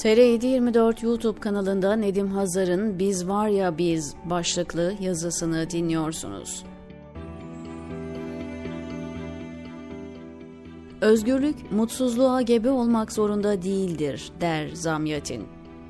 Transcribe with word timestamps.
TR724 0.00 1.04
YouTube 1.04 1.40
kanalında 1.40 1.96
Nedim 1.96 2.28
Hazar'ın 2.28 2.98
Biz 2.98 3.28
Var 3.28 3.48
Ya 3.48 3.78
Biz 3.78 4.14
başlıklı 4.24 4.94
yazısını 5.00 5.70
dinliyorsunuz. 5.70 6.64
Özgürlük 11.00 11.72
mutsuzluğa 11.72 12.42
gebe 12.42 12.70
olmak 12.70 13.12
zorunda 13.12 13.62
değildir 13.62 14.32
der 14.40 14.68
Zamyatin. 14.68 15.46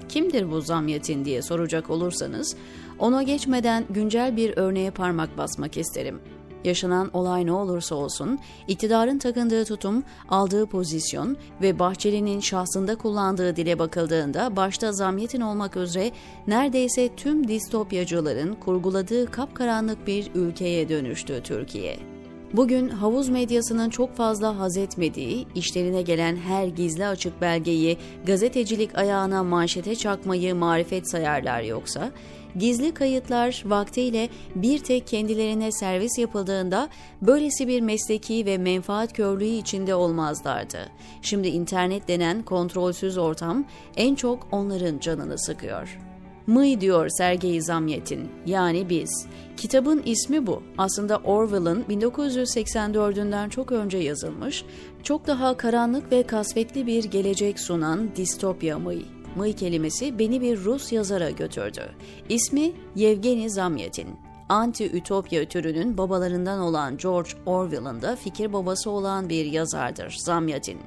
Kimdir 0.09 0.51
bu 0.51 0.61
Zamyatin 0.61 1.25
diye 1.25 1.43
soracak 1.43 1.91
olursanız 1.91 2.57
ona 2.99 3.23
geçmeden 3.23 3.85
güncel 3.91 4.37
bir 4.37 4.57
örneğe 4.57 4.91
parmak 4.91 5.39
basmak 5.39 5.77
isterim. 5.77 6.21
Yaşanan 6.65 7.11
olay 7.13 7.47
ne 7.47 7.53
olursa 7.53 7.95
olsun, 7.95 8.39
iktidarın 8.69 9.19
takındığı 9.19 9.65
tutum, 9.65 10.05
aldığı 10.29 10.67
pozisyon 10.67 11.37
ve 11.63 11.79
Bahçeli'nin 11.79 12.41
şahsında 12.41 12.97
kullandığı 12.97 13.57
dile 13.57 13.79
bakıldığında 13.79 14.57
başta 14.57 14.93
Zamyetin 14.93 15.41
olmak 15.41 15.77
üzere 15.77 16.11
neredeyse 16.47 17.09
tüm 17.17 17.49
distopyacıların 17.49 18.55
kurguladığı 18.55 19.31
kapkaranlık 19.31 20.07
bir 20.07 20.31
ülkeye 20.35 20.89
dönüştü 20.89 21.41
Türkiye. 21.45 22.10
Bugün 22.53 22.89
havuz 22.89 23.29
medyasının 23.29 23.91
çok 23.91 24.17
fazla 24.17 24.59
haz 24.59 24.77
etmediği, 24.77 25.47
işlerine 25.55 26.03
gelen 26.03 26.37
her 26.37 26.67
gizli 26.67 27.07
açık 27.07 27.41
belgeyi 27.41 27.99
gazetecilik 28.27 28.99
ayağına 28.99 29.43
manşete 29.43 29.97
çakmayı 29.97 30.55
marifet 30.55 31.11
sayarlar 31.11 31.63
yoksa, 31.63 32.11
gizli 32.59 32.95
kayıtlar 32.95 33.63
vaktiyle 33.67 34.29
bir 34.55 34.79
tek 34.79 35.07
kendilerine 35.07 35.73
servis 35.73 36.19
yapıldığında 36.19 36.89
böylesi 37.23 37.69
bir 37.69 37.81
mesleki 37.81 38.47
ve 38.47 38.59
menfaat 38.59 39.13
körlüğü 39.13 39.45
içinde 39.45 39.95
olmazlardı. 39.95 40.79
Şimdi 41.23 41.49
internet 41.49 42.09
denen 42.09 42.43
kontrolsüz 42.43 43.19
ortam 43.19 43.65
en 43.97 44.15
çok 44.15 44.49
onların 44.53 44.99
canını 44.99 45.39
sıkıyor. 45.39 46.10
Mıy 46.51 46.81
diyor 46.81 47.09
Sergey 47.09 47.61
Zamyetin, 47.61 48.29
yani 48.47 48.89
biz. 48.89 49.27
Kitabın 49.57 50.03
ismi 50.05 50.47
bu. 50.47 50.63
Aslında 50.79 51.17
Orwell'ın 51.17 51.83
1984'ünden 51.83 53.51
çok 53.51 53.73
önce 53.73 53.99
yazılmış, 53.99 54.65
çok 55.03 55.27
daha 55.27 55.57
karanlık 55.57 56.13
ve 56.13 56.23
kasvetli 56.23 56.87
bir 56.87 57.05
gelecek 57.05 57.61
sunan 57.61 58.17
distopya 58.17 58.79
Mıy. 58.79 59.03
Mıy 59.37 59.53
kelimesi 59.53 60.19
beni 60.19 60.41
bir 60.41 60.65
Rus 60.65 60.93
yazara 60.93 61.31
götürdü. 61.31 61.83
İsmi 62.29 62.73
Yevgeni 62.97 63.51
Zamyatin 63.51 64.09
anti-ütopya 64.51 65.49
türünün 65.49 65.99
babalarından 65.99 66.61
olan 66.61 66.97
George 66.97 67.31
Orwell'ın 67.47 68.03
da 68.03 68.17
fikir 68.17 68.53
babası 68.53 68.91
olan 68.91 69.29
bir 69.29 69.45
yazardır 69.45 70.17
Zamyatin 70.19 70.79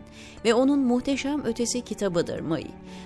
ve 0.45 0.53
onun 0.53 0.79
muhteşem 0.79 1.45
ötesi 1.45 1.81
kitabıdır 1.81 2.39
Mıy. 2.39 2.63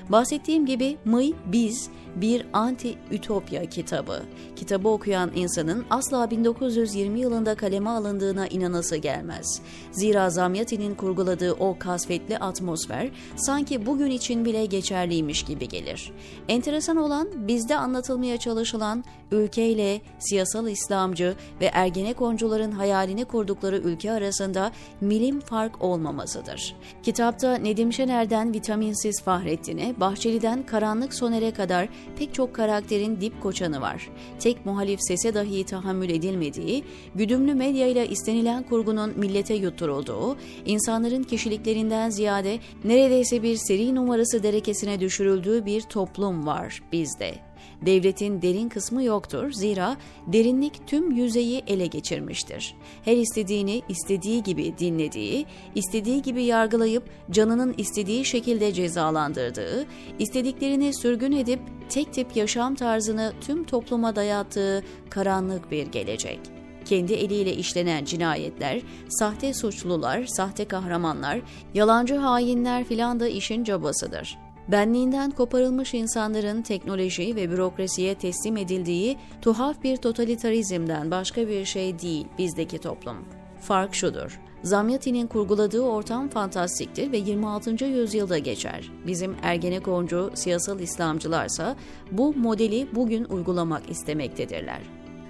Bahsettiğim 0.10 0.66
gibi 0.66 0.98
Mıy 1.06 1.34
Biz 1.46 1.90
bir 2.16 2.46
anti-ütopya 2.54 3.70
kitabı. 3.70 4.22
Kitabı 4.56 4.90
okuyan 4.90 5.32
insanın 5.36 5.86
asla 5.90 6.32
1920 6.32 7.20
yılında 7.20 7.56
kaleme 7.56 7.90
alındığına 7.90 8.48
inanası 8.48 8.98
gelmez. 8.98 9.62
Zira 9.92 10.30
Zamyatin'in 10.30 10.96
kurguladığı 10.96 11.54
o 11.54 11.80
kasvetli 11.80 12.38
atmosfer 12.38 13.10
sanki 13.36 13.86
bugün 13.86 14.12
için 14.12 14.46
bile 14.46 14.66
geçerliymiş 14.66 15.46
gibi 15.46 15.68
gelir. 15.68 16.12
Enteresan 16.48 16.98
olan 16.98 17.48
bizde 17.48 17.78
anlatılmaya 17.78 18.38
çalışılan 18.38 19.04
ülkeyle 19.32 20.02
siyasal 20.48 20.68
İslamcı 20.68 21.36
ve 21.62 21.66
Ergenekoncuların 21.66 22.72
hayalini 22.72 23.26
kurdukları 23.26 23.78
ülke 23.78 24.12
arasında 24.12 24.72
milim 25.02 25.40
fark 25.40 25.82
olmamasıdır. 25.82 26.76
Kitapta 27.04 27.56
Nedim 27.56 27.94
Şener'den 27.94 28.54
vitaminsiz 28.54 29.22
Fahrettin'e, 29.22 30.00
Bahçeli'den 30.00 30.66
Karanlık 30.66 31.14
Soner'e 31.14 31.52
kadar 31.52 31.90
pek 32.18 32.34
çok 32.34 32.56
karakterin 32.56 33.22
dip 33.22 33.42
koçanı 33.42 33.82
var. 33.82 34.10
Tek 34.40 34.66
muhalif 34.66 35.00
sese 35.02 35.34
dahi 35.34 35.64
tahammül 35.66 36.10
edilmediği, 36.10 36.84
güdümlü 37.16 37.54
medyayla 37.54 38.04
istenilen 38.06 38.64
kurgunun 38.64 39.14
millete 39.18 39.54
yutturulduğu, 39.54 40.38
insanların 40.66 41.24
kişiliklerinden 41.24 42.10
ziyade 42.10 42.60
neredeyse 42.84 43.44
bir 43.44 43.56
seri 43.56 43.96
numarası 43.96 44.44
derekesine 44.44 45.00
düşürüldüğü 45.00 45.66
bir 45.66 45.82
toplum 45.82 46.48
var 46.48 46.84
bizde. 46.92 47.47
Devletin 47.82 48.42
derin 48.42 48.70
kısmı 48.70 49.04
yoktur 49.04 49.52
zira 49.52 49.98
derinlik 50.28 50.88
tüm 50.88 51.12
yüzeyi 51.12 51.64
ele 51.68 51.88
geçirmiştir. 51.88 52.76
Her 53.06 53.18
istediğini 53.18 53.82
istediği 53.90 54.44
gibi 54.44 54.78
dinlediği, 54.78 55.46
istediği 55.76 56.22
gibi 56.22 56.44
yargılayıp 56.44 57.04
canının 57.32 57.76
istediği 57.78 58.26
şekilde 58.26 58.74
cezalandırdığı, 58.74 59.86
istediklerini 60.20 60.94
sürgün 60.94 61.32
edip 61.32 61.60
tek 61.90 62.14
tip 62.14 62.36
yaşam 62.36 62.76
tarzını 62.76 63.34
tüm 63.42 63.64
topluma 63.64 64.16
dayattığı 64.16 64.84
karanlık 65.10 65.72
bir 65.72 65.88
gelecek 65.88 66.40
kendi 66.86 67.14
eliyle 67.14 67.54
işlenen 67.54 68.06
cinayetler, 68.06 68.82
sahte 69.10 69.54
suçlular, 69.54 70.26
sahte 70.26 70.66
kahramanlar, 70.66 71.42
yalancı 71.74 72.16
hainler 72.16 72.84
filan 72.84 73.20
da 73.20 73.28
işin 73.28 73.64
cabasıdır 73.64 74.38
benliğinden 74.68 75.32
koparılmış 75.32 75.94
insanların 75.94 76.62
teknoloji 76.62 77.36
ve 77.36 77.52
bürokrasiye 77.52 78.16
teslim 78.16 78.58
edildiği 78.58 79.18
tuhaf 79.42 79.84
bir 79.84 79.98
totalitarizmden 79.98 81.12
başka 81.12 81.48
bir 81.48 81.66
şey 81.66 82.00
değil 82.00 82.28
bizdeki 82.38 82.78
toplum. 82.78 83.18
Fark 83.62 83.96
şudur. 83.96 84.40
Zamyatin'in 84.64 85.28
kurguladığı 85.28 85.82
ortam 85.82 86.30
fantastiktir 86.30 87.12
ve 87.12 87.18
26. 87.18 87.86
yüzyılda 87.86 88.38
geçer. 88.38 88.92
Bizim 89.08 89.36
Ergenekoncu 89.44 90.32
siyasal 90.34 90.80
İslamcılarsa 90.80 91.76
bu 92.12 92.34
modeli 92.34 92.88
bugün 92.96 93.24
uygulamak 93.24 93.90
istemektedirler. 93.90 94.80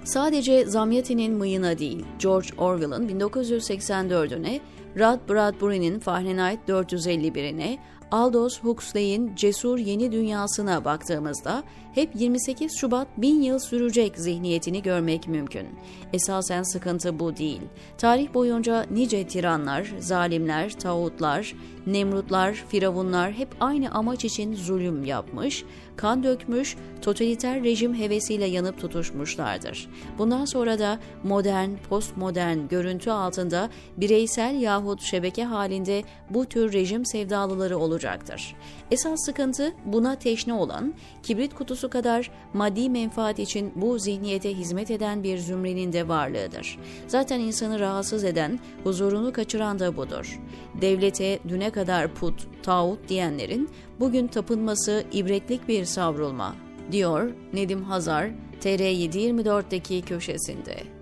Sadece 0.04 0.66
Zamyatin'in 0.66 1.34
mıyına 1.34 1.78
değil, 1.78 2.04
George 2.18 2.48
Orwell'ın 2.58 3.08
1984'üne, 3.08 4.60
Rod 4.98 5.28
Bradbury'nin 5.28 5.98
Fahrenheit 5.98 6.60
451'ine, 6.68 7.78
Aldous 8.10 8.60
Huxley'in 8.62 9.34
Cesur 9.36 9.78
Yeni 9.78 10.12
Dünyasına 10.12 10.84
baktığımızda 10.84 11.62
hep 11.94 12.10
28 12.14 12.76
Şubat 12.76 13.08
bin 13.16 13.42
yıl 13.42 13.58
sürecek 13.58 14.18
zihniyetini 14.18 14.82
görmek 14.82 15.28
mümkün. 15.28 15.66
Esasen 16.12 16.62
sıkıntı 16.62 17.18
bu 17.18 17.36
değil. 17.36 17.60
Tarih 17.98 18.34
boyunca 18.34 18.86
nice 18.90 19.26
tiranlar, 19.26 19.94
zalimler, 19.98 20.72
tağutlar, 20.78 21.54
nemrutlar, 21.86 22.52
firavunlar 22.52 23.32
hep 23.32 23.48
aynı 23.60 23.90
amaç 23.90 24.24
için 24.24 24.54
zulüm 24.54 25.04
yapmış, 25.04 25.64
kan 25.96 26.22
dökmüş, 26.22 26.76
totaliter 27.02 27.62
rejim 27.64 27.94
hevesiyle 27.94 28.44
yanıp 28.44 28.80
tutuşmuşlardır. 28.80 29.88
Bundan 30.18 30.44
sonra 30.44 30.78
da 30.78 30.98
modern, 31.24 31.70
postmodern 31.88 32.68
görüntü 32.68 33.10
altında 33.10 33.70
bireysel 33.96 34.60
yahut 34.60 35.02
şebeke 35.02 35.44
halinde 35.44 36.02
bu 36.30 36.46
tür 36.46 36.72
rejim 36.72 37.06
sevdalıları 37.06 37.78
olacaktır. 37.98 38.54
Esas 38.90 39.24
sıkıntı 39.24 39.72
buna 39.84 40.14
teşne 40.14 40.52
olan, 40.52 40.94
kibrit 41.22 41.54
kutusu 41.54 41.90
kadar 41.90 42.30
maddi 42.54 42.90
menfaat 42.90 43.38
için 43.38 43.72
bu 43.74 43.98
zihniyete 43.98 44.54
hizmet 44.54 44.90
eden 44.90 45.22
bir 45.22 45.38
zümrenin 45.38 45.92
de 45.92 46.08
varlığıdır. 46.08 46.78
Zaten 47.06 47.40
insanı 47.40 47.80
rahatsız 47.80 48.24
eden, 48.24 48.58
huzurunu 48.84 49.32
kaçıran 49.32 49.78
da 49.78 49.96
budur. 49.96 50.40
Devlete 50.80 51.38
düne 51.48 51.70
kadar 51.70 52.14
put, 52.14 52.46
tağut 52.62 53.08
diyenlerin 53.08 53.68
bugün 54.00 54.26
tapınması 54.26 55.04
ibretlik 55.12 55.68
bir 55.68 55.84
savrulma, 55.84 56.54
diyor 56.92 57.32
Nedim 57.52 57.82
Hazar 57.82 58.30
TR724'deki 58.60 60.02
köşesinde. 60.02 60.97